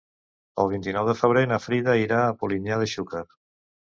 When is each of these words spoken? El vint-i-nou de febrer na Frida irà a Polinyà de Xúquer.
El 0.61 0.69
vint-i-nou 0.69 1.09
de 1.09 1.13
febrer 1.19 1.43
na 1.51 1.59
Frida 1.65 1.95
irà 2.05 2.21
a 2.23 2.31
Polinyà 2.39 2.79
de 2.85 2.89
Xúquer. 2.95 3.23